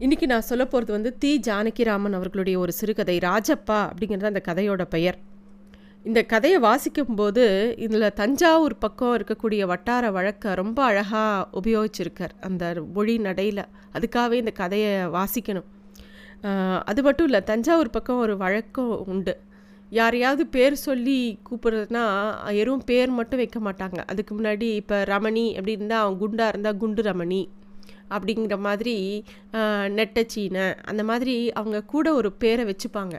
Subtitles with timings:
[0.00, 1.30] இன்றைக்கி நான் சொல்ல போகிறது வந்து தி.
[1.46, 5.16] ஜானகிராமன் அவர்களுடைய ஒரு சிறுகதை ராஜப்பா அப்படிங்கிறது அந்த கதையோட பெயர்.
[6.02, 7.44] இந்த கதையை வாசிக்கும்போது
[7.78, 13.62] இதில் தஞ்சாவூர் பக்கம் இருக்கக்கூடிய வட்டார வழக்கை ரொம்ப அழகாக உபயோகிச்சிருக்கார் அந்த மொழி நடையில்.
[13.96, 15.68] அதுக்காகவே இந்த கதையை வாசிக்கணும்.
[16.90, 19.36] அது மட்டும் இல்லை தஞ்சாவூர் பக்கம் ஒரு வழக்கம் உண்டு.
[19.90, 22.06] யாரையாவது பேர் சொல்லி கூப்பிட்றதுனா
[22.54, 23.98] வெறும் பேர் மட்டும் வைக்க மாட்டாங்க.
[24.06, 27.42] அதுக்கு முன்னாடி இப்போ ரமணி அப்படி இருந்தால் அவன் குண்டாக இருந்தால் குண்டு ரமணி.
[28.10, 33.18] அப்படிங்கிற மாதிரி ஆஹ் நெட்டச்சீனை அந்த மாதிரி அவங்க கூட ஒரு பேரை வச்சுப்பாங்க.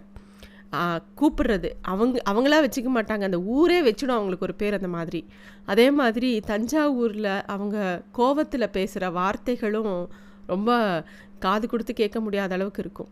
[1.17, 1.69] கூப்பிடுறது.
[1.81, 3.23] அவங்க அவங்களா வச்சுக்க மாட்டாங்க.
[3.23, 5.25] அந்த ஊரே வச்சிடும் அவங்களுக்கு ஒரு பேர் அந்த மாதிரி.
[5.65, 10.07] அதே மாதிரி தஞ்சாவூரில் அவங்க கோவத்தில் பேசுகிற வார்த்தைகளும்
[10.47, 11.03] ரொம்ப
[11.39, 13.09] காது கொடுத்து கேட்க முடியாத அளவுக்கு இருக்கும்.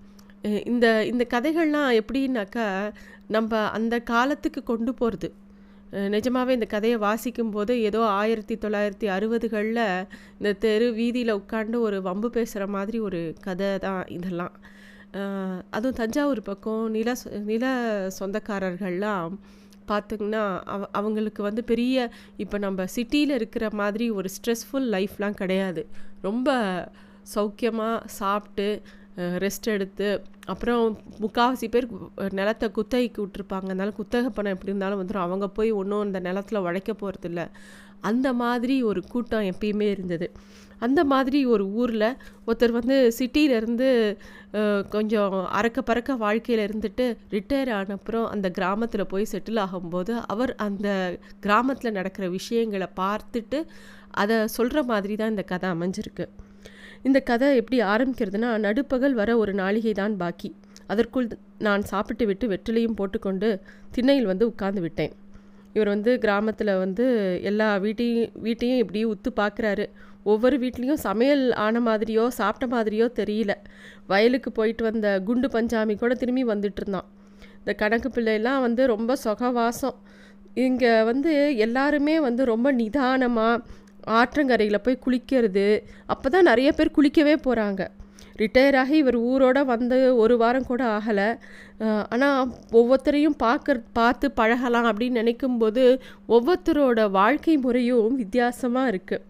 [0.65, 2.93] இந்த இந்த கதைகள்லாம் எப்படின்னாக்கா
[3.27, 5.33] நம்ம அந்த காலத்துக்கு கொண்டு போகிறது
[5.91, 12.29] நிஜமாகவே இந்த கதையை வாசிக்கும் போது ஏதோ ஆயிரத்தி தொள்ளாயிரத்தி அறுபதுகளில் இந்த தெரு வீதியில் உட்காந்து ஒரு வம்பு
[12.29, 14.51] பேசுகிற மாதிரி ஒரு கதை தான் இதெல்லாம்.
[15.69, 17.65] அதுவும் தஞ்சாவூர் பக்கம் நில சொ- நில
[18.19, 19.33] சொந்தக்காரர்கள்லாம்
[19.87, 25.87] பார்த்திங்கன்னா அவ அவங்களுக்கு வந்து பெரிய இப்போ நம்ம சிட்டியில் இருக்கிற மாதிரி ஒரு ஸ்ட்ரெஸ்ஃபுல் லைஃப்லாம் கிடையாது.
[26.21, 26.49] ரொம்ப
[27.35, 28.81] சௌக்கியமாக சாப்பிட்டு
[29.43, 30.07] ரெஸ்ட் எடுத்து
[30.53, 30.83] அப்புறம்
[31.23, 31.87] முக்காவாசி பேர்
[32.39, 33.67] நிலத்தை குத்தகைக்கு விட்டுருப்பாங்க.
[33.71, 37.43] அதனால குத்தகை பணம் எப்படி இருந்தாலும் வந்துடும் அவங்க போய் ஒன்றும் அந்த நிலத்துல உழைக்க போகிறதில்ல
[38.09, 40.27] அந்த மாதிரி ஒரு கூட்டம் எப்பயுமே இருந்தது.
[40.85, 42.09] அந்த மாதிரி ஒரு ஊரில்
[42.47, 43.87] ஒருத்தர் வந்து சிட்டியிலேருந்து
[44.95, 50.89] கொஞ்சம் அறக்க பறக்க வாழ்க்கையில் இருந்துட்டு ரிட்டையர் ஆன அப்புறம் அந்த கிராமத்தில் போய் செட்டில் ஆகும்போது அவர் அந்த
[51.45, 53.61] கிராமத்தில் நடக்கிற விஷயங்களை பார்த்துட்டு
[54.23, 56.27] அதை சொல்கிற மாதிரி தான் இந்த கதை அமைஞ்சிருக்கு.
[57.07, 60.49] இந்த கதை எப்படி ஆரம்பிக்கிறதுனா நடுப்பகல் வர ஒரு நாளிகை தான் பாக்கி.
[60.87, 61.27] அதற்குள்
[61.67, 63.49] நான் சாப்பிட்டு விட்டு வெற்றிலையும் போட்டுக்கொண்டு
[63.95, 65.13] திண்ணையில் வந்து உட்கார்ந்து விட்டேன்.
[65.75, 67.05] இவர் வந்து கிராமத்தில் வந்து
[67.49, 69.85] எல்லா வீட்டையும் வீட்டையும் இப்படி உத்து பார்க்குறாரு
[70.23, 73.51] ஒவ்வொரு வீட்லேயும் சமையல் ஆன மாதிரியோ சாப்பிட்ட மாதிரியோ தெரியல.
[74.07, 77.07] வயலுக்கு போயிட்டு வந்த குண்டு பஞ்சாமி கூட திரும்பி வந்துட்டு இருந்தான்
[77.59, 79.97] இந்த கணக்கு பிள்ளையெல்லாம் வந்து ரொம்ப சொகவாசம்.
[80.65, 81.31] இங்கே வந்து
[81.65, 83.63] எல்லாருமே வந்து ரொம்ப நிதானமாக
[84.17, 85.67] ஆற்றங்கரையில் போய் குளிக்கிறது.
[86.13, 87.83] அப்போ தான் நிறைய பேர் குளிக்கவே போகிறாங்க
[88.41, 91.29] ரிட்டையர் ஆகி இவர் ஊரோட வந்து ஒரு வாரம் கூட ஆகலை.
[92.13, 95.83] ஆனால் ஒவ்வொருத்தரையும் பார்க்க பார்த்து பழகலாம் அப்படின்னு நினைக்கும்போது
[96.35, 99.25] ஒவ்வொருத்தரோட வாழ்க்கை முறையும் வித்தியாசமாக இருக்குது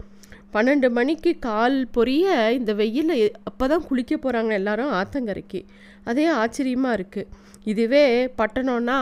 [0.54, 2.26] பன்னெண்டு மணிக்கு கால் பொரிய
[2.58, 5.60] இந்த வெயிலில் அப்போ தான் குளிக்க போகிறாங்க எல்லாரும் ஆத்தங்கரைக்கு.
[6.10, 7.30] அதே ஆச்சரியமாக இருக்குது
[7.70, 8.04] இதுவே
[8.40, 8.98] பட்டணம்னா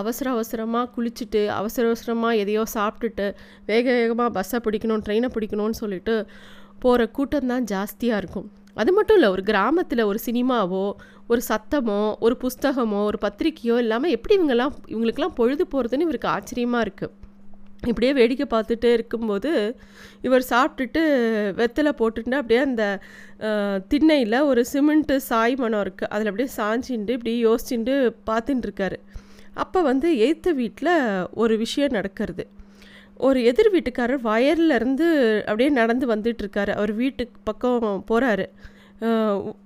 [0.00, 3.26] அவசர அவசரமாக குளிச்சுட்டு அவசர அவசரமாக எதையோ சாப்பிட்டுட்டு
[3.66, 6.14] வேக வேகமாக பஸ்ஸை பிடிக்கணும் ட்ரெயினை பிடிக்கணும்னு சொல்லிட்டு
[6.80, 8.46] போகிற கூட்டம் தான் ஜாஸ்தியாக இருக்கும்.
[8.74, 10.84] அது மட்டும் இல்லை ஒரு கிராமத்தில் ஒரு சினிமாவோ
[11.28, 17.14] ஒரு சத்தமோ ஒரு புஸ்தகமோ ஒரு பத்திரிக்கையோ இல்லாமல் எப்படி இவங்கெல்லாம் இவங்களுக்கெல்லாம் பொழுது போகிறதுன்னு இவருக்கு ஆச்சரியமாக இருக்குது
[17.88, 19.50] இப்படியே வேடிக்கை பார்த்துட்டே இருக்கும்போது
[20.26, 21.02] இவர் சாப்பிட்டுட்டு
[21.58, 22.84] வெத்தலை போட்டுட்டு அப்படியே அந்த
[23.92, 27.94] திண்ணையில் ஒரு சிமெண்ட்டு சாய் மனம் இருக்குது அதில் அப்படியே சாஞ்சிண்டு இப்படி யோசிச்சுட்டு
[28.30, 28.98] பார்த்துட்டு இருக்காரு.
[29.62, 30.92] அப்போ வந்து எய்த்த வீட்டில்
[31.42, 32.44] ஒரு விஷயம் நடக்கிறது.
[33.28, 35.06] ஒரு எதிர் வீட்டுக்காரர் வயர்லேருந்து
[35.46, 38.46] அப்படியே நடந்து வந்துட்டுருக்காரு அவர் வீட்டுக்கு பக்கம் போகிறாரு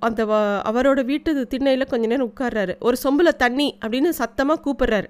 [0.06, 0.32] அந்த வ
[0.70, 2.74] அவரோட வீட்டு திண்ணையில் கொஞ்ச நேரம் உட்கார்றாரு.
[2.86, 5.08] ஒரு சொம்பில் தண்ணி அப்படின்னு சத்தமாக கூப்பிட்றாரு.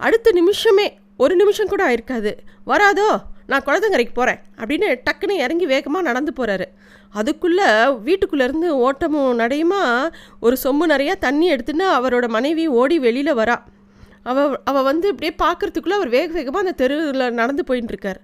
[0.00, 0.86] அடுத்த நிமிஷமே
[1.22, 2.32] ஒரு நிமிஷம் கூட ஆயிருக்காது.
[2.66, 3.08] வராதோ
[3.46, 6.66] நான் குளத்தங்கரைக்கு போகிறேன் அப்படின்னு டக்குன்னு இறங்கி வேகமாக நடந்து போகிறாரு
[7.14, 7.68] அதுக்குள்ளே
[8.06, 9.80] வீட்டுக்குள்ளேருந்து ஓட்டமும் நடையுமா
[10.40, 13.56] ஒரு சொம்பு நிறையா தண்ணி எடுத்துன்னு அவரோட மனைவி ஓடி வெளியில் வரா.
[14.30, 18.14] அவ அவள் வந்து இப்படியே பார்க்குறதுக்குள்ளே அவர் வேக வேகமாக அந்த தெருவில் நடந்து போயின்னு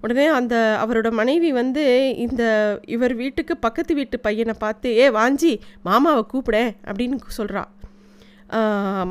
[0.00, 1.84] உடனே அந்த அவரோட மனைவி வந்து
[2.16, 2.42] இந்த
[2.86, 5.52] இவர் வீட்டுக்கு பக்கத்து வீட்டு பையனை பார்த்து ஏ வாஞ்சி
[5.82, 7.62] மாமாவை கூப்பிட அப்படின்னு சொல்கிறா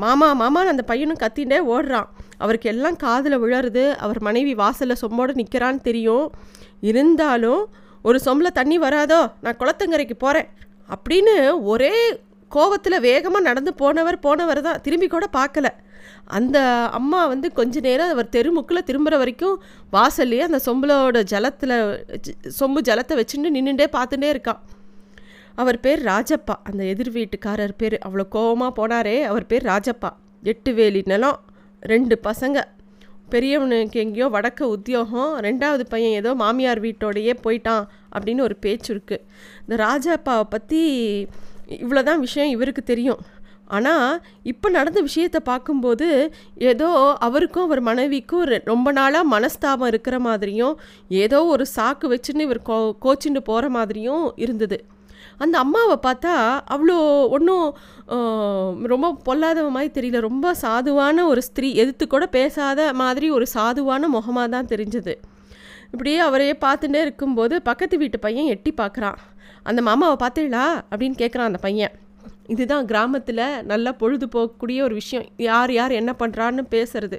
[0.02, 2.08] மாமா மாமான்னு அந்த பையனும் கத்திண்டே ஓடுறான்.
[2.38, 6.26] அவருக்கு எல்லாம் காதில் விழருது அவர் மனைவி வாசலில் சொம்போடு நிற்கிறான்னு தெரியும்.
[6.90, 7.62] இருந்தாலும்
[8.02, 10.48] ஒரு சொம்பில் தண்ணி வராதோ நான் குளத்தங்கரைக்கு போகிறேன்
[10.88, 11.34] அப்படின்னு
[11.72, 11.92] ஒரே
[12.50, 14.80] கோவத்தில் வேகமாக நடந்து போனவர் போனவர் தான்.
[14.80, 15.68] திரும்பி கூட பார்க்கல.
[16.38, 16.58] அந்த
[16.98, 19.56] அம்மா வந்து கொஞ்ச நேரம் அவர் தெருமுக்கில் திரும்புகிற வரைக்கும்
[19.92, 21.74] வாசல்லையே அந்த சொம்பலோட ஜலத்தில்
[22.58, 24.60] சொம்பு ஜலத்தை வச்சுட்டு நின்றுட்டே பார்த்துட்டே இருக்கான்
[25.62, 26.54] அவர் பேர் ராஜப்பா.
[26.68, 30.10] அந்த எதிர் வீட்டுக்காரர் பேர் அவ்வளோ கோபமாக போனாரே அவர் பேர் ராஜப்பா.
[30.52, 31.38] எட்டு வேலி நிலம்
[31.82, 32.58] ரெண்டு பசங்க.
[33.32, 37.84] பெரியவனுக்கு எங்கேயோ வடக்க உத்தியோகம் ரெண்டாவது பையன் ஏதோ மாமியார் வீட்டோடையே போயிட்டான்
[38.14, 39.24] அப்படின்னு ஒரு பேச்சு இருக்குது
[39.62, 40.80] இந்த ராஜாப்பாவை பற்றி
[41.84, 43.22] இவ்வளோதான் விஷயம் இவருக்கு தெரியும்.
[43.76, 44.10] ஆனால்
[44.50, 46.08] இப்போ நடந்த விஷயத்தை பார்க்கும்போது
[46.72, 46.88] ஏதோ
[47.26, 50.76] அவருக்கும் அவர் மனைவிக்கும் ரொம்ப நாளாக மனஸ்தாபம் இருக்கிற மாதிரியும்
[51.22, 52.76] ஏதோ ஒரு சாக்கு வச்சுன்னு இவர் கோ
[53.06, 54.78] கோச்சின்னு போகிற மாதிரியும் இருந்தது.
[55.44, 56.34] அந்த அம்மாவை பார்த்தா
[56.74, 56.96] அவ்வளோ
[57.36, 57.66] ஒன்றும்
[58.92, 60.20] ரொம்ப பொல்லாதவ மாதிரி தெரியல.
[60.28, 61.70] ரொம்ப சாதுவான ஒரு ஸ்திரீ.
[61.82, 65.14] எதிர்த்து கூட பேசாத மாதிரி ஒரு சாதுவான முகமாக தான் தெரிஞ்சது.
[65.92, 69.18] இப்படியே அவரையே பார்த்துட்டே இருக்கும்போது பக்கத்து வீட்டு பையன் எட்டி பார்க்குறான்.
[69.70, 71.94] அந்த மாமாவை பார்த்தீங்களா அப்படின்னு கேட்குறான் அந்த பையன்.
[72.54, 75.26] இதுதான் கிராமத்தில் நல்லா பொழுது போகக்கூடிய ஒரு விஷயம்.
[75.50, 77.18] யார் யார் என்ன பண்ணுறான்னு பேசுறது.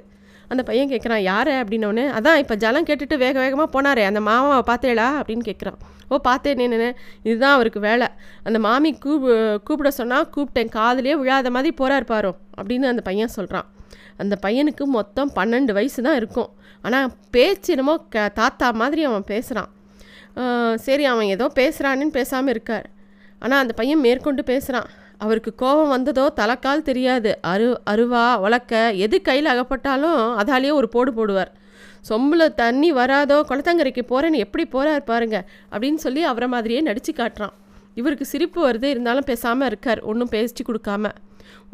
[0.52, 1.50] அந்த பையன் கேட்குறான் யார்?
[1.60, 5.78] அப்படின்னோடனே அதான் இப்போ ஜலம் கேட்டுட்டு வேக வேகமாக போனாரே அந்த மாமாவை பார்த்தேளா அப்படின்னு கேட்குறான்
[6.12, 6.90] ஓ பார்த்தேன் நின்று
[7.28, 8.06] இதுதான் அவருக்கு வேலை.
[8.46, 9.32] அந்த மாமி கூப்பு
[9.66, 13.66] கூப்பிட சொன்னால் கூப்பிட்டேன் காதுலேயே விழாத மாதிரி போகிறார் பாரோ அப்படின்னு அந்த பையன் சொல்கிறான்
[14.22, 16.48] அந்த பையனுக்கு மொத்தம் பன்னெண்டு வயசு தான் இருக்கும்.
[16.84, 19.70] ஆனால் பேச்சு என்னமோ க தாத்தா மாதிரி அவன் பேசுகிறான்
[20.86, 22.86] சரி அவன் ஏதோ பேசுகிறான்னு பேசாமல் இருக்கார்.
[23.42, 24.88] ஆனால் அந்த பையன் மேற்கொண்டு பேசுகிறான்
[25.24, 27.30] அவருக்கு கோபம் வந்ததோ தலைக்கால் தெரியாது.
[27.52, 28.72] அரு அருவா உலக்க
[29.04, 31.52] எது கையில் அகப்பட்டாலும் அதாலேயே ஒரு போடு போடுவார்.
[32.08, 35.36] சொம்பில் தண்ணி வராதோ குளத்தங்கரைக்கு போகிறேன்னு எப்படி போகிறார் பாருங்க
[35.72, 37.54] அப்படின்னு சொல்லி அவரை மாதிரியே நடித்து காட்டுறான்.
[38.00, 41.10] இவருக்கு சிரிப்பு வருது இருந்தாலும் பேசாமல் இருக்கார் ஒன்றும் பேசிட்டு கொடுக்காம.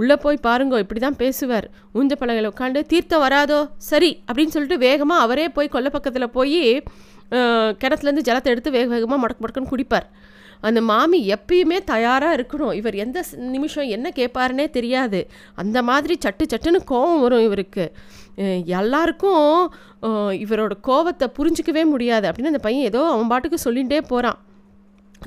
[0.01, 1.67] உள்ளே போய் பாருங்கோ இப்படி தான் பேசுவார்.
[1.99, 3.59] ஊஞ்ச பலகையில் உட்காந்து தீர்த்தம் வராதோ
[3.91, 6.63] சரி அப்படின்னு சொல்லிட்டு வேகமாக அவரே போய் கொல்லை பக்கத்தில் போய்
[7.83, 10.07] கிணத்துலேருந்து ஜலத்தை எடுத்து வேக வேகமாக முடக்கு முடக்குன்னு குடிப்பார்.
[10.69, 12.75] அந்த மாமி எப்பயுமே தயாராக இருக்கணும்.
[12.81, 13.19] இவர் எந்த
[13.55, 15.21] நிமிஷம் என்ன கேட்பாருனே தெரியாது.
[15.63, 17.87] அந்த மாதிரி சட்டு சட்டுன்னு கோவம் வரும் இவருக்கு.
[18.79, 19.47] எல்லாருக்கும்
[20.45, 24.41] இவரோட கோவத்தை புரிஞ்சிக்கவே முடியாது அப்படின்னு அந்த பையன் ஏதோ அவன் பாட்டுக்கு சொல்லிகிட்டே போகிறான்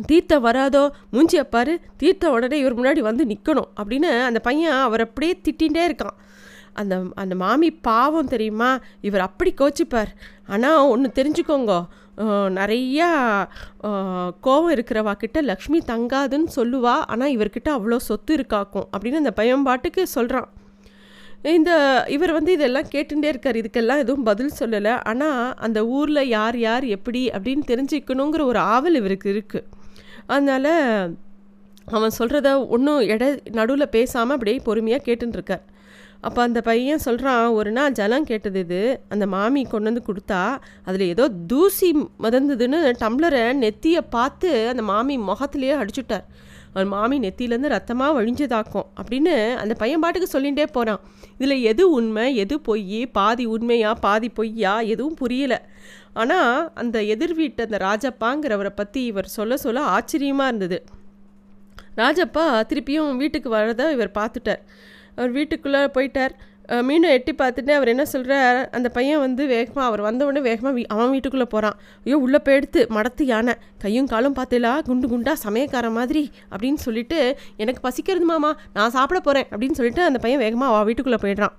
[0.10, 0.82] தீர்த்தம் வராதோ
[1.14, 6.18] மூஞ்சி அப்பாரு தீர்த்த உடனே இவர் முன்னாடி வந்து நிற்கணும் அப்படின்னு அந்த பையன் அவர் அப்படியே திட்டிகிட்டே இருக்கான்.
[6.80, 8.68] அந்த அந்த மாமி பாவம் தெரியுமா?
[9.08, 10.12] இவர் அப்படி கோச்சிப்பார்.
[10.54, 11.76] ஆனால் ஒன்று தெரிஞ்சுக்கோங்க.
[12.26, 13.48] நிறையா
[14.42, 20.08] கோவம் இருக்கிறவா கிட்ட லக்ஷ்மி தங்காதுன்னு சொல்லுவா ஆனால் இவர்கிட்ட அவ்வளோ சொத்து இருக்காக்கும் அப்படின்னு அந்த பையன் பாட்டுக்கு
[20.08, 20.48] சொல்கிறான்
[21.44, 25.04] இந்த இவர் வந்து இதெல்லாம் கேட்டுட்டே இருக்கார் இதுக்கெல்லாம் எதுவும் பதில் சொல்லலை.
[25.04, 29.66] ஆனால் அந்த ஊரில் யார் யார் எப்படி அப்படின்னு தெரிஞ்சுக்கணுங்கிற ஒரு ஆவல் இவருக்கு இருக்குது
[30.28, 31.18] அதனால்
[31.86, 35.77] அவன் சொல்கிறத ஒன்றும் இட நடுவில் பேசாமல் அப்படியே பொறுமையாக கேட்டுருக்கார்
[36.26, 38.82] அப்போ அந்த பையன் சொல்கிறான் ஒரு நாள் ஜலம் கேட்டது இது
[39.14, 40.42] அந்த மாமி கொண்டு வந்து கொடுத்தா
[40.88, 41.90] அதில் ஏதோ தூசி
[42.26, 46.26] மதந்ததுன்னு டம்ளரை நெத்தியை பார்த்து அந்த மாமி முகத்துலேயே அடிச்சுட்டார்.
[46.74, 51.02] அவன் மாமி நெத்தியிலேருந்து ரத்தமாக வழிஞ்சதாக்கும் அப்படின்னு அந்த பையன் பாட்டுக்கு சொல்லிகிட்டே போகிறான்
[51.38, 55.60] இதில் எது உண்மை எது பொய் பாதி உண்மையா பாதி பொய்யா எதுவும் புரியலை.
[56.22, 60.80] ஆனால் அந்த எதிர் வீட்டு அந்த ராஜப்பாங்கிறவரை பற்றி இவர் சொல்ல சொல்ல ஆச்சரியமாக இருந்தது.
[62.02, 64.64] ராஜப்பா திருப்பியும் வீட்டுக்கு வரதை இவர் பார்த்துட்டார்.
[65.18, 66.36] அவர் வீட்டுக்குள்ளே போயிட்டார்.
[66.88, 71.14] மீனை எட்டி பார்த்துட்டு அவர் என்ன சொல்கிறார் அந்த பையன் வந்து வேகமாக அவர் வந்தவுடனே வேகமாக வீ அவன்
[71.14, 73.54] வீட்டுக்குள்ளே போகிறான் ஐயோ உள்ளே போயிடுத்து மடத்து யானை
[73.84, 77.20] கையும் காலும் பார்த்தீங்களா குண்டு குண்டா சமயக்கார மாதிரி அப்படின்னு சொல்லிட்டு
[77.66, 81.56] எனக்கு பசிக்கிறது மாமா நான் சாப்பிட போகிறேன் அப்படின்னு சொல்லிட்டு அந்த பையன் வேகமாக அவள் வீட்டுக்குள்ளே போயிடுறான்.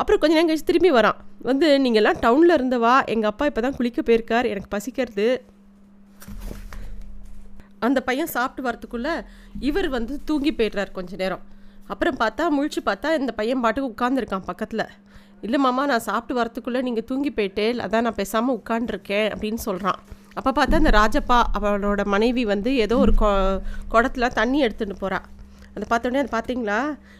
[0.00, 1.18] அப்புறம் கொஞ்ச நேரம் கழிச்சு திரும்பி வரான்.
[1.50, 5.28] வந்து நீங்கள்லாம் டவுனில் இருந்தவா எங்கள் அப்பா இப்போ தான் குளிக்க போயிருக்கார் எனக்கு பசிக்கிறது.
[7.86, 9.14] அந்த பையன் சாப்பிட்டு வரத்துக்குள்ளே
[9.68, 11.44] இவர் வந்து தூங்கி போய்ட்றார் கொஞ்ச நேரம்.
[11.88, 14.86] அப்புறம் பார்த்தா முழிச்சு பார்த்தா இந்த பையன் பாட்டுக்கு உட்காந்துருக்கான் பக்கத்தில்.
[15.40, 19.98] இல்லை மாமா நான் சாப்பிட்டு வரத்துக்குள்ளே நீங்கள் தூங்கி போயிட்டே அதான் நான் பேசாமல் உட்காண்டிருக்கேன் அப்படின்னு சொல்கிறான்
[20.34, 23.26] அப்போ பார்த்தா அந்த ராஜப்பா அவளோட மனைவி வந்து ஏதோ ஒரு கொ
[23.90, 25.20] குடத்துல தண்ணி எடுத்துகிட்டு போகிறா
[25.74, 26.78] அதை பார்த்தோன்னே அது பார்த்தீங்களா?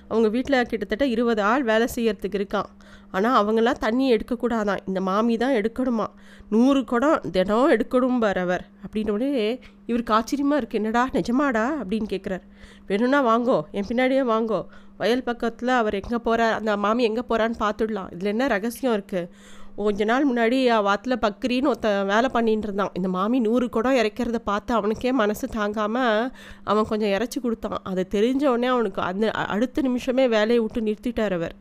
[0.08, 2.68] அவங்க வீட்டில் கிட்டத்தட்ட இருபது ஆள் வேலை செய்யறதுக்கு இருக்கான்.
[3.10, 4.80] ஆனால் அவங்களாம் தண்ணி எடுக்கக்கூடாதான்.
[4.86, 6.06] இந்த மாமி தான் எடுக்கணுமா?
[6.50, 8.64] நூறு குடம் தினம் எடுக்கணும் பார் அவர்.
[8.86, 11.64] அப்படின்னோடனே இவருக்கு ஆச்சரியமாக இருக்குது என்னடா நிஜமாடா?
[11.82, 12.44] அப்படின்னு கேட்குறாரு
[12.88, 13.58] வேணும்னா வாங்கோ.
[13.70, 14.60] என் பின்னாடியே வாங்கோ.
[15.00, 18.10] வயல் பக்கத்தில் அவர் எங்கே போகிறார் அந்த மாமி எங்கே போகிறான்னு பார்த்துடலாம்.
[18.12, 19.28] இதில் என்ன ரகசியம் இருக்குது
[19.76, 22.90] கொஞ்ச நாள் முன்னாடி வாத்தில் பக்ரின்னு ஒருத்த வேலை பண்ணிட்டு இருந்தான்.
[22.94, 26.30] இந்த மாமி நூறு குடம் இறைக்கிறத பார்த்து அவனுக்கே மனசு தாங்காமல்
[26.64, 27.80] அவன் கொஞ்சம் இறச்சி கொடுத்தான்.
[27.82, 31.54] அதை தெரிஞ்ச உடனே அவனுக்கு அந்த அடுத்த நிமிஷமே வேலையை விட்டு நிறுத்திட்டார் அவர்.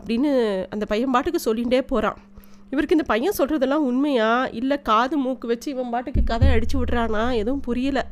[0.00, 0.32] அப்படின்னு
[0.70, 2.16] அந்த பையன் பாட்டுக்கு சொல்லிகிட்டே போகிறான்
[2.70, 4.46] இவருக்கு இந்த பையன் சொல்கிறதெல்லாம் உண்மையா?
[4.46, 7.32] இல்லை காது மூக்கு வச்சு இவன் பாட்டுக்கு கதை அடித்து விட்றானா?
[7.32, 8.06] எதுவும் புரியல.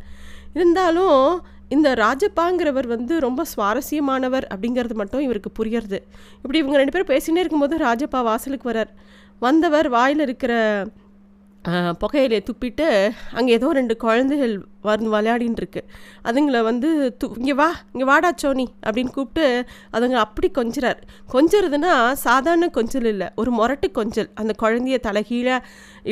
[0.54, 5.98] இருந்தாலும் இந்த ராஜப்பாங்கிறவர் வந்து ரொம்ப சுவாரஸ்யமானவர் அப்படிங்கிறது மட்டும் இவருக்கு புரியறது.
[6.36, 8.92] இப்படி இவங்க ரெண்டு பேரும் பேசினே இருக்கும்போது ராஜப்பா வாசலுக்கு வரார்.
[9.44, 10.52] வந்தவர் வாயில் இருக்கிற
[12.02, 12.84] புகையிலையை துப்பிட்டு
[13.36, 14.52] அங்கே ஏதோ ரெண்டு குழந்தைகள்
[14.88, 15.80] வந்து விளையாடின்னு இருக்கு.
[16.28, 16.88] அதுங்களை வந்து
[17.20, 19.46] து இங்கே வா இங்கே வாடா சோனி அப்படின்னு கூப்பிட்டு
[19.96, 21.00] அதுங்க அப்படி கொஞ்சிறார்.
[21.32, 21.92] கொஞ்சிறதுனா
[22.24, 24.28] சாதாரண கொஞ்சல் இல்லை ஒரு முரட்டு கொஞ்சல்.
[24.40, 25.56] அந்த குழந்தைய தலைகீழே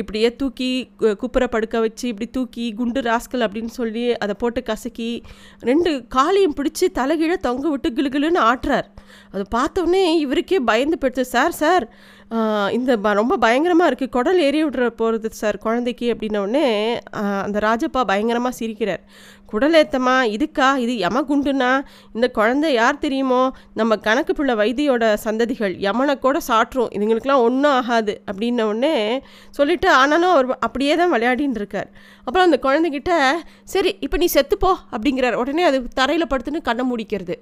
[0.01, 0.69] இப்படியே தூக்கி
[1.21, 5.09] குப்புற படுக்க வச்சு இப்படி தூக்கி குண்டு ராஸ்கல் அப்படின்னு சொல்லி அதை போட்டு கசக்கி
[5.69, 8.89] ரெண்டு காலையும் பிடிச்சி தலைகீழே தொங்க விட்டு கிளுகிளுன்னு ஆட்டுறார்.
[9.33, 11.33] அதை பார்த்தோன்னே இவருக்கே பயந்து போயிடுச்சு.
[11.35, 11.85] சார் சார்
[12.77, 16.67] இந்த ப ரொம்ப பயங்கரமாக இருக்குது குடல் ஏறி விட்ற போகிறது சார் குழந்தைக்கு அப்படின்னோடனே
[17.45, 19.01] அந்த ராஜப்பா பயங்கரமாக சிரிக்கிறார்.
[19.51, 20.67] குடலேத்தமா இதுக்கா?
[20.83, 21.69] இது யம குண்டுனா
[22.15, 23.41] இந்த குழந்தை யார் தெரியுமோ?
[23.79, 25.73] நம்ம கணக்கு பிள்ளை வைத்தியோட சந்ததிகள்.
[25.87, 26.89] யமனை கூட சாற்றும்.
[26.95, 28.15] இதுங்களுக்கெல்லாம் ஒன்றும் ஆகாது.
[28.31, 28.95] அப்படின்னோடனே
[29.57, 31.89] சொல்லிட்டு ஆனாலும் அவர் அப்படியே தான் விளையாடின்னு இருக்கார்.
[32.25, 33.11] அப்புறம் அந்த குழந்தைகிட்ட
[33.75, 35.37] சரி இப்போ நீ செத்துப்போ அப்படிங்கிறார்.
[35.43, 37.37] உடனே அது தரையில் படுத்துன்னு கண்ணை முடிக்கிறது.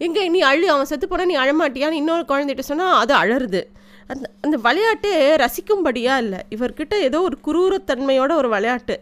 [0.00, 0.66] எங்கே நீ அழு.
[0.74, 3.62] அவன் செத்து போனால் நீ அழமாட்டியான்னு இன்னொரு குழந்தைகிட்ட சொன்னால் அது அழருது
[4.12, 6.40] அந்த அந்த விளையாட்டே ரசிக்கும்படியாக இல்லை.
[6.56, 8.96] இவர்கிட்ட ஏதோ ஒரு குரூரத்தன்மையோட ஒரு விளையாட்டு.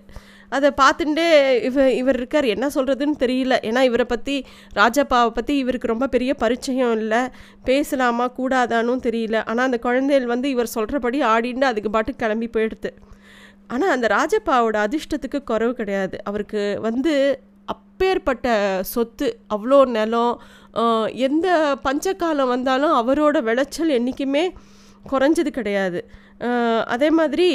[0.52, 1.26] அதை பார்த்துட்டே
[1.68, 3.54] இவ இவர் இருக்கார் என்ன சொல்கிறதுன்னு தெரியல.
[3.68, 4.34] ஏன்னா இவரை பற்றி
[4.80, 7.20] ராஜப்பாவை பற்றி இவருக்கு ரொம்ப பெரிய பரிச்சயம் இல்லை.
[7.68, 9.38] பேசலாமா கூடாதானும் தெரியல.
[9.50, 12.90] ஆனால் அந்த குழந்தைகள் வந்து இவர் சொல்கிறபடி ஆடிண்டு அதுக்கு பாட்டு கிளம்பி போயிடுது.
[13.74, 16.16] ஆனால் அந்த ராஜப்பாவோட அதிர்ஷ்டத்துக்கு குறவு கிடையாது.
[16.30, 17.14] அவருக்கு வந்து
[17.68, 18.46] அப்பேற்பட்ட
[18.92, 20.34] சொத்து அவ்வளோ நிலம்
[21.26, 21.48] எந்த
[21.86, 24.44] பஞ்சகாலம் வந்தாலும் அவரோட விளைச்சல் என்றைக்குமே
[25.10, 26.00] குறைஞ்சது கிடையாது.
[26.94, 27.50] அதே மாதிரி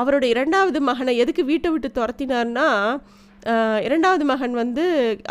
[0.00, 2.68] அவரோட இரண்டாவது மகனை எதுக்கு வீட்டை விட்டு துரத்தினார்னா
[3.86, 4.84] இரண்டாவது மகன் வந்து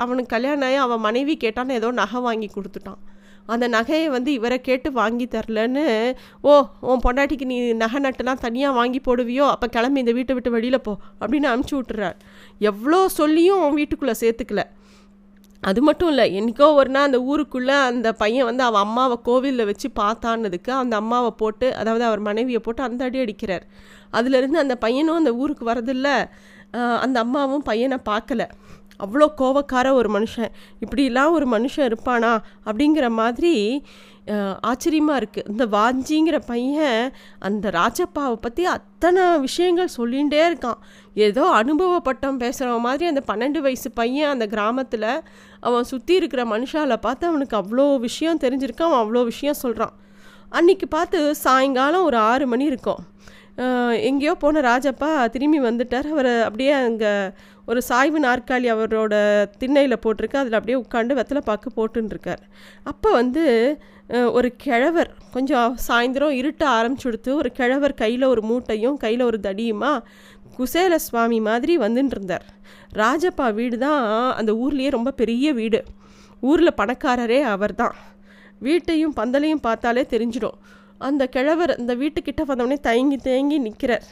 [0.04, 3.00] அவனுக்கு கல்யாணம் ஆகி அவன் மனைவி கேட்டான்னு ஏதோ நகை வாங்கி கொடுத்துட்டான்.
[3.54, 5.86] அந்த நகையை வந்து இவரை கேட்டு வாங்கி தரலன்னு
[6.50, 6.52] ஓ
[6.90, 9.46] உன் பொண்டாட்டிக்கு நீ நகை நட்டெல்லாம் தனியாக வாங்கி போடுவியோ?
[9.54, 10.94] அப்போ கிளம்பி இந்த வீட்டை விட்டு வெளியில் போ.
[11.22, 12.18] அப்படின்னு அனுப்பிச்சி விட்டுறார்.
[12.72, 14.64] எவ்வளோ சொல்லியும் அவன் வீட்டுக்குள்ளே சேர்த்துக்கல.
[15.70, 19.88] அது மட்டும் இல்லை என்றைக்கோ ஒரு நாள் அந்த ஊருக்குள்ளே அந்த பையன் வந்து அவன் அம்மாவை கோவிலில் வச்சு
[20.02, 23.66] பார்த்தான்னதுக்கு அந்த அம்மாவை போட்டு அதாவது அவர் மனைவியை போட்டு அந்த அடி அடிக்கிறார்.
[24.18, 26.10] அதுலேருந்து அந்த பையனும் அந்த ஊருக்கு வரதில்ல.
[27.06, 28.44] அந்த அம்மாவும் பையனை பார்க்கல.
[29.04, 30.52] அவ்வளோ கோவக்கார ஒரு மனுஷன்.
[30.84, 32.34] இப்படிலாம் ஒரு மனுஷன் இருப்பானா
[32.68, 33.54] அப்படிங்கிற மாதிரி
[34.70, 37.00] ஆச்சரியமாக இருக்குது இந்த வாஞ்சிங்கிற பையன்
[37.48, 40.80] அந்த ராஜப்பாவை பற்றி அத்தனை விஷயங்கள் சொல்லிகிட்டே இருக்கான்.
[41.16, 45.10] ஏதோ அனுபவப்பட்டம் பேசுகிற மாதிரி அந்த பன்னெண்டு வயசு பையன் அந்த கிராமத்தில்
[45.60, 49.94] அவன் சுற்றி இருக்கிற மனுஷால பார்த்து அவனுக்கு அவ்வளோ விஷயம் தெரிஞ்சிருக்கு அவன் அவ்வளோ விஷயம் சொல்கிறான்
[50.50, 53.02] அன்னைக்கு பார்த்து சாயங்காலம் ஒரு ஆறு மணி இருக்கும்.
[54.10, 56.08] எங்கேயோ போன ராஜப்பா திரும்பி வந்துட்டார்.
[56.14, 57.12] அவர் அப்படியே அங்கே
[57.66, 59.14] ஒரு சாய்வு நாற்காலி அவரோட
[59.62, 60.42] திண்ணையில் போட்டிருக்கு.
[60.42, 62.44] அதில் அப்படியே உட்காந்து வெத்தலை பாக்கு போட்டுருக்கார்
[62.92, 63.44] அப்போ வந்து
[64.38, 69.92] ஒரு கிழவர் கொஞ்சம் சாயந்தரம் இருட்ட ஆரம்பிச்சுடுத்து ஒரு கிழவர் கையில் ஒரு மூட்டையும் கையில் ஒரு தடியுமா
[70.58, 72.46] குசேல சுவாமி மாதிரி வந்துட்டு இருந்தார்
[73.02, 74.04] ராஜப்பா வீடு தான்
[74.40, 75.80] அந்த ஊர்லேயே ரொம்ப பெரிய வீடு.
[76.50, 77.96] ஊரில் பணக்காரரே அவர் தான்.
[78.66, 80.58] வீட்டையும் பந்தலையும் பார்த்தாலே தெரிஞ்சிடும்.
[81.08, 84.06] அந்த கிழவர் அந்த வீட்டுக்கிட்ட வந்தவொடனே தயங்கி தேங்கி நிற்கிறார்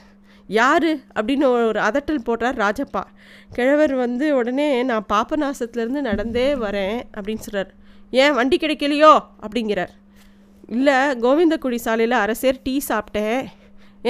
[0.60, 0.90] யார்?
[1.18, 3.04] அப்படின்னு ஒரு அதட்டல் போடுறார் ராஜப்பா.
[3.56, 7.72] கிழவர் வந்து உடனே நான் பாப்பநாசத்துலேருந்து நடந்தே வரேன் அப்படின்னு சொல்கிறார்
[8.22, 8.36] ஏன்?
[8.40, 9.14] வண்டி கிடைக்கலையோ?
[9.46, 9.94] அப்படிங்கிறார்.
[10.76, 13.42] இல்லை கோவிந்தக்குடி சாலையில் அரசேர் டீ சாப்பிட்டேன்.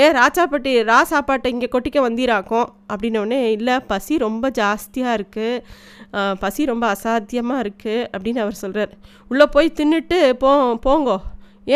[0.02, 2.68] ஏன் ராச்சாப்பட்டி ரா சாப்பாட்டை இங்கே கொட்டிக்க வந்தீராக்கும்?
[2.94, 8.94] அப்படின்னோடனே இல்லை பசி ரொம்ப ஜாஸ்தியாக இருக்குது பசி ரொம்ப அசாத்தியமாக இருக்குது அப்படின்னு அவர் சொல்கிறார்
[9.32, 10.52] உள்ளே போய் தின்னுட்டு போ
[10.86, 11.18] போங்கோ.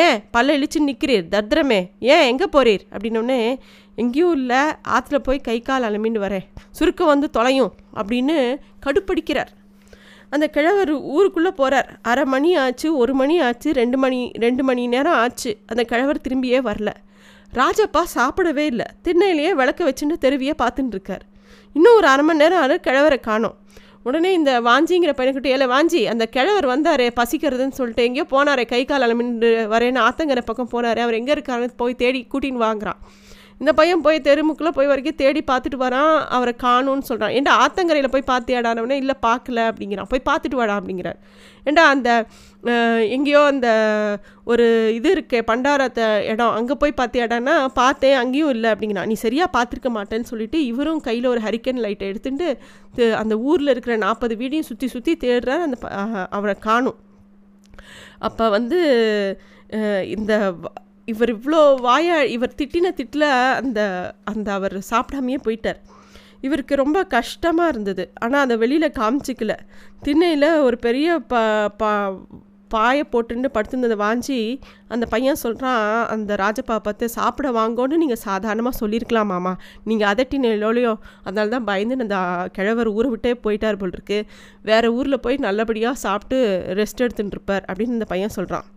[0.03, 0.17] ஏன்?
[0.35, 1.79] பல்ல இழிச்சு நிற்கிறீர் தத்ரமே
[2.13, 2.25] ஏன்?
[2.31, 3.39] எங்கே போகிறீர் அப்படின்னோடனே
[3.95, 4.61] எங்கேயும் இல்லை
[4.95, 6.45] ஆற்றுல போய் கை கால் அலமின்னு வரேன்.
[6.71, 8.37] சுருக்கம் வந்து தொலையும் அப்படின்னு
[8.85, 9.51] கடுப்படிக்கிறார்.
[10.29, 15.13] அந்த கிழவர் ஊருக்குள்ளே போகிறார் அரை மணி ஆச்சு ஒரு மணி ஆச்சு ரெண்டு மணி ரெண்டு மணி நேரம்
[15.13, 15.57] ஆச்சு.
[15.65, 16.91] அந்த கிழவர் திரும்பியே வரல.
[17.53, 18.87] ராஜப்பா சாப்பிடவே இல்லை.
[19.03, 21.23] திண்ணையிலேயே விளக்க வச்சுட்டு தெருவியே பார்த்துட்டு இருக்கார்.
[21.73, 23.55] இன்னும் ஒரு அரை மணி நேரம் ஆறு கிழவரை காணோம்.
[24.03, 29.05] உடனே இந்த வாஞ்சிங்கிற பையன்கிட்ட ஏல வாஞ்சி அந்த கிழவர் வந்தாரே பசிக்கிறதுன்னு சொல்லிட்டு எங்கேயோ போனாரே கை கால்
[29.05, 32.99] அலமின்னு வரேன்னு ஆத்தங்கரை பக்கம் போனார் அவர் எங்கே இருக்காருன்னு போய் தேடி கூட்டின்னு வாங்குறான்.
[33.61, 38.29] இந்த பையன் போய் தெருமுக்குள்ளே போய் வரைக்கும் தேடி பார்த்துட்டு வரான் அவரை காணும்னு சொல்கிறான் ஏன்டா ஆத்தங்கரையில் போய்
[38.31, 40.09] பார்த்தியாடானவனே இல்லை பார்க்கல அப்படிங்கிறான்.
[40.11, 41.19] போய் பார்த்துட்டு வாடா அப்படிங்கிறார்.
[41.69, 42.09] ஏண்டா அந்த
[43.15, 43.67] எங்கேயோ அந்த
[44.51, 44.65] ஒரு
[44.97, 49.09] இது இருக்கே பண்டாரத்தை இடம் அங்கே போய் பார்த்தியாடான்னா பார்த்தேன் அங்கேயும் இல்லை அப்படிங்கிறான்.
[49.11, 52.47] நீ சரியாக பார்த்துருக்க மாட்டேன்னு சொல்லிட்டு இவரும் கையில் ஒரு ஹரிக்கன் லைட்டை எடுத்துட்டு
[53.23, 55.65] அந்த ஊரில் இருக்கிற நாற்பது வீடையும் சுற்றி சுற்றி தேடுறார்.
[55.67, 55.77] அந்த
[56.37, 56.99] அவரை காணும்.
[58.27, 58.79] அப்போ வந்து
[60.15, 60.33] இந்த
[61.07, 63.27] இவர் இவ்வளோ வாயா இவர் திட்டின திட்டில்
[63.59, 63.79] அந்த
[64.31, 65.79] அந்த அவர் சாப்பிடாமையே போயிட்டார்.
[66.41, 68.03] இவருக்கு ரொம்ப கஷ்டமாக இருந்தது.
[68.23, 69.53] ஆனால் அதை வெளியில் காமிச்சிக்கல.
[70.05, 71.35] திண்ணையில் ஒரு பெரிய ப
[71.81, 71.91] பா
[72.71, 74.37] பாயை போட்டுன்னு படுத்திருந்ததை வாஞ்சி
[74.93, 75.81] அந்த பையன் சொல்கிறான்
[76.13, 79.53] அந்த ராஜப்பா பார்த்து சாப்பிட வாங்கோன்னு நீங்கள் சாதாரணமாக சொல்லியிருக்கலாம் மாமா.
[79.89, 80.93] நீங்கள் அதட்டினோலையோ
[81.23, 82.19] அதனால தான் பயந்து அந்த
[82.57, 84.19] கிழவர் ஊரை விட்டே போயிட்டார் போல் இருக்கு.
[84.69, 86.39] வேறு ஊரில் போய் நல்லபடியாக சாப்பிட்டு
[86.81, 88.67] ரெஸ்ட் எடுத்துட்டு இருப்பார் அப்படின்னு அந்த பையன் சொல்கிறான்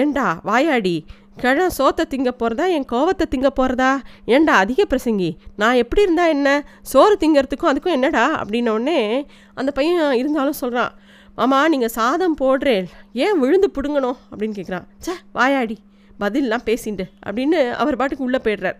[0.00, 0.96] ஏண்டா வாயாடி
[1.42, 3.90] கிழம் சோத்தை திங்க போகிறதா என் கோவத்தை திங்க போகிறதா
[4.34, 5.28] ஏண்டா அதிக பிரசங்கி?
[5.56, 6.48] நான் எப்படி இருந்தா என்ன?
[6.82, 8.24] சோறு திங்கிறதுக்கும் அதுக்கும் என்னடா?
[8.42, 10.92] அப்படின்னோடனே அந்த பையன் இருந்தாலும் சொல்கிறான்
[11.36, 12.86] மாமா நீங்கள் சாதம் போடுறேன்
[13.24, 14.18] ஏன் விழுந்து பிடுங்கணும்?
[14.30, 15.78] அப்படின்னு கேட்குறான் ச்சே வாயாடி
[16.20, 18.78] பதிலெலாம் பேசிண்டு அப்படின்னு அவர் பாட்டுக்கு உள்ளே போயிடுறார்.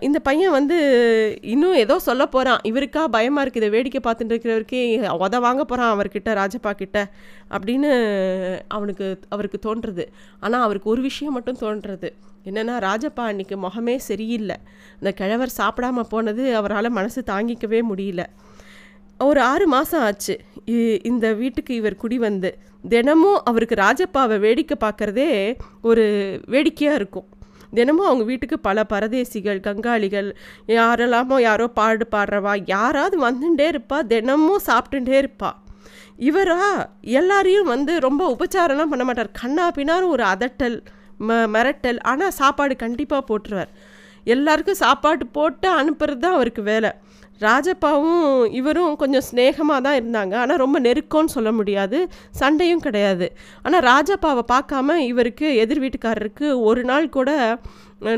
[0.00, 5.40] இந்த பையன் வந்து இன்னும் ஏதோ சொல்ல போகிறான் இவருக்கா பயமாக இருக்குது இதை வேடிக்கை பார்த்துட்டு இருக்கிறவருக்கே உத
[5.40, 7.10] வாங்க போகிறான் அவர்கிட்ட ராஜப்பா கிட்ட
[7.50, 7.90] அப்படின்னு
[8.68, 10.06] அவனுக்கு அவருக்கு தோன்றுறது.
[10.40, 12.10] ஆனால் அவருக்கு ஒரு விஷயம் மட்டும் தோன்றுறது.
[12.44, 14.56] என்னென்னா ராஜப்பா அன்னைக்கு முகமே சரியில்லை.
[14.94, 18.26] இந்த கிழவர் சாப்பிடாம போனது அவரால் மனசு தாங்கிக்கவே முடியல.
[19.18, 20.40] ஒரு ஆறு மாதம் ஆச்சு.
[20.66, 26.04] இ- இந்த வீட்டுக்கு இவர் குடி வந்து தினமும் அவருக்கு ராஜப்பாவை வேடிக்கை பார்க்கறதே ஒரு
[26.46, 27.26] வேடிக்கையாக இருக்கும்.
[27.74, 35.16] தினமும் அவங்க வீட்டுக்கு பல பரதேசிகள் கங்காளிகள் யாரெல்லாமோ யாரோ பாடு பாடுறவா யாராவது வந்துட்டே இருப்பா தினமும் சாப்பிட்டுட்டே
[35.22, 35.50] இருப்பா.
[36.18, 39.30] இவரா எல்லாரையும் வந்து ரொம்ப உபச்சாரம்லாம் பண்ண மாட்டார்.
[39.32, 40.78] கண்ணா பின்னாரும் ஒரு அதட்டல்
[41.20, 41.98] ம மிரட்டல்.
[42.00, 43.68] ஆனால் சாப்பாடு கண்டிப்பாக போட்டுருவார்.
[44.24, 46.94] எல்லாருக்கும் சாப்பாடு போட்டு அனுப்புறது தான் அவருக்கு வேலை.
[47.40, 48.22] ராஜப்பாவும்
[48.58, 50.34] இவரும் கொஞ்சம் ஸ்நேகமாக தான் இருந்தாங்க.
[50.42, 51.98] ஆனால் ரொம்ப நெருக்கம்னு சொல்ல முடியாது.
[52.40, 53.28] சண்டையும் கிடையாது.
[53.62, 57.30] ஆனால் ராஜப்பாவை பார்க்காம இவருக்கு எதிர் வீட்டுக்காரருக்கு ஒரு நாள் கூட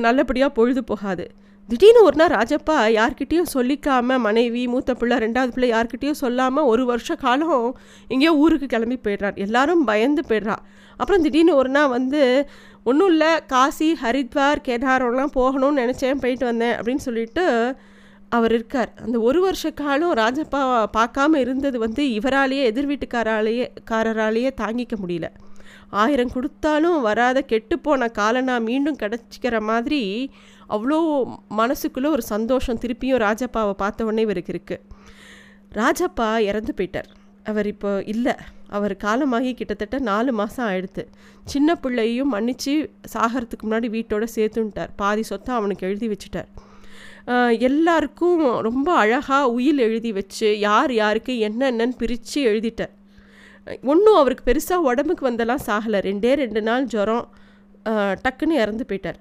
[0.06, 1.26] நல்லபடியாக பொழுது போகாது.
[1.68, 7.16] திடீர்னு ஒரு நாள் ராஜப்பா யார்கிட்டேயும் சொல்லிக்காமல் மனைவி மூத்த பிள்ளை ரெண்டாவது பிள்ளை யார்கிட்டேயும் சொல்லாமல் ஒரு வருஷ
[7.24, 7.66] காலம்
[8.10, 9.36] எங்கேயோ ஊருக்கு கிளம்பி போயிடுறார்.
[9.46, 10.56] எல்லாரும் பயந்து போயிடுறா.
[11.00, 12.22] அப்புறம் திடீர்னு ஒரு நாள் வந்து
[12.90, 17.44] ஒன்றும் இல்லை காசி ஹரித்வார் கேதாரம்லாம் போகணும்னு நினச்சேன் போயிட்டு வந்தேன் அப்படின்னு சொல்லிட்டு
[18.36, 18.90] அவர் இருக்கார்.
[19.04, 20.60] அந்த ஒரு வருஷ காலம் ராஜப்பா
[20.96, 25.28] பார்க்காம இருந்தது வந்து இவராலேயே எதிர் வீட்டுக்காராலேயே காரராலேயே தாங்கிக்க முடியல.
[26.02, 30.00] ஆயிரம் கொடுத்தாலும் வராத கெட்டுப்போன காலனா மீண்டும் கிடச்சிக்கிற மாதிரி
[30.76, 30.98] அவ்வளோ
[31.60, 34.84] மனசுக்குள்ளே ஒரு சந்தோஷம் திருப்பியும் ராஜப்பாவை பார்த்த உடனே இவருக்கு இருக்குது
[35.78, 37.08] ராஜப்பா இறந்து போயிட்டார்.
[37.50, 38.34] அவர் இப்போ இல்லை.
[38.76, 41.02] அவர் காலமாகி கிட்டத்தட்ட நாலு மாதம் ஆயிடுத்து.
[41.52, 42.74] சின்ன பிள்ளையும் மன்னித்து
[43.14, 44.90] சாகிறதுக்கு முன்னாடி வீட்டோட சேர்த்துன்ட்டார்.
[45.02, 46.50] பாதி சொத்தை அவனுக்கு எழுதி வச்சுட்டார்.
[47.68, 52.94] எல்லாருக்கும் ரொம்ப அழகாக உயில் எழுதி வச்சு யார் யாருக்கு என்னென்னன்னு பிரித்து எழுதிட்டேன்
[53.92, 55.98] ஒன்றும் அவருக்கு பெருசாக உடம்புக்கு வந்தெல்லாம் சாகலை.
[56.08, 57.26] ரெண்டே ரெண்டு நாள் ஜுரம்
[58.24, 59.18] டக்குன்னு இறந்து போயிட்டார்.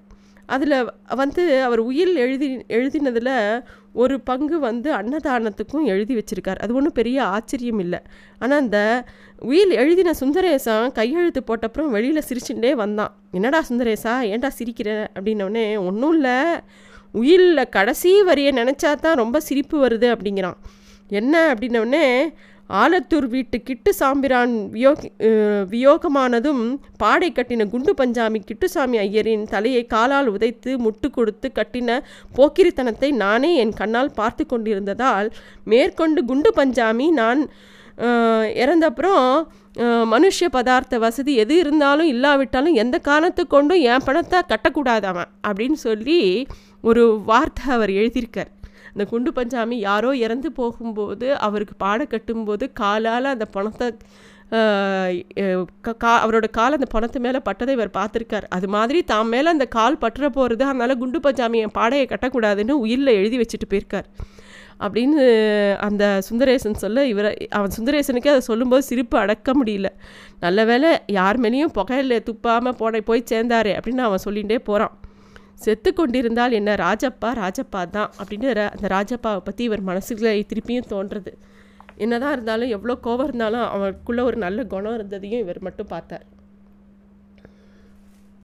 [0.56, 0.76] அதில்
[1.22, 2.48] வந்து அவர் உயில் எழுதி
[2.78, 3.34] எழுதினதில்
[4.02, 6.62] ஒரு பங்கு வந்து அன்னதானத்துக்கும் எழுதி வச்சுருக்கார்.
[6.64, 8.00] அது ஒன்றும் பெரிய ஆச்சரியம் இல்லை.
[8.40, 8.80] ஆனால் அந்த
[9.52, 13.14] உயில் எழுதின சுந்தரேசன் கையெழுத்து போட்டப்புறம் வெளியில் சிரிச்சுட்டே வந்தான்.
[13.38, 14.90] என்னடா சுந்தரேசா ஏன்டா சிரிக்கிற?
[15.16, 16.38] அப்படின்னோடனே ஒன்றும் இல்லை.
[17.14, 20.58] உயிலில் கடைசி வரியை நினச்சா தான் ரொம்ப சிரிப்பு வருது அப்படிங்கிறான்.
[21.10, 22.06] என்ன அப்படின்னோடனே
[22.70, 24.92] ஆலத்தூர் வீட்டு கிட்டு சாம்பிரான் வியோ
[25.72, 26.64] வியோகமானதும்
[26.98, 32.00] பாடை கட்டின குண்டு பஞ்சாமி கிட்டுசாமி ஐயரின் தலையை காலால் உதைத்து முட்டு கொடுத்து கட்டின
[32.38, 35.30] போக்கிரித்தனத்தை நானே என் கண்ணால் பார்த்து கொண்டிருந்ததால்
[35.64, 37.50] மேற்கொண்டு குண்டு பஞ்சாமி நான்
[38.56, 39.48] இறந்தப்புறம்
[40.10, 46.48] மனுஷ பதார்த்த வசதி எது இருந்தாலும் இல்லாவிட்டாலும் எந்த காலத்து கொண்டும் என் பணத்தை கட்டக்கூடாது அவன் அப்படின்னு சொல்லி
[46.84, 48.51] ஒரு வார்த்தை அவர் எழுதியிருக்கார்.
[48.93, 53.88] அந்த குண்டு பஞ்சாமி யாரோ இறந்து போகும்போது அவருக்கு பாட கட்டும்போது காலால் அந்த பணத்தை
[56.04, 58.45] கா அவரோட கால் அந்த பணத்து மேலே பட்டதை இவர் பார்த்துருக்கார்.
[58.56, 63.17] அது மாதிரி தான் மேலே அந்த கால் பட்டுற போகிறது அதனால் குண்டு பஞ்சாமி என் பாடையை கட்டக்கூடாதுன்னு உயிரில்
[63.19, 64.08] எழுதி வச்சுட்டு போயிருக்கார்.
[64.86, 65.21] அப்படின்னு
[65.88, 69.89] அந்த சுந்தரேசன் சொல்ல இவரை அவன் சுந்தரேசனுக்கே அதை சொல்லும்போது சிரிப்பு அடக்க முடியல.
[70.45, 74.95] நல்ல வேலை யார் மேலேயும் புகையில் துப்பாமல் போட போய் சேர்ந்தாரே அப்படின்னு அவன் சொல்லிகிட்டே போகிறான்
[75.63, 81.32] செத்து கொண்டிருந்தால் என்ன ராஜப்பா ராஜப்பா தான் அப்படின்னு அந்த ராஜப்பாவை பற்றி இவர் மனசுல திருப்பியும் தோன்றுறது.
[82.04, 86.26] என்னதான் இருந்தாலும் எவ்வளோ கோவம் இருந்தாலும் அவனுக்குள்ளே ஒரு நல்ல குணம் இருந்ததையும் இவர் மட்டும் பார்த்தார்.